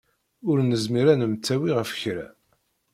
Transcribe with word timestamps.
Ur 0.49 0.57
nezmir 0.61 1.07
ad 1.13 1.17
nemtawi 1.19 1.71
ɣef 1.77 1.91
kra. 2.01 2.27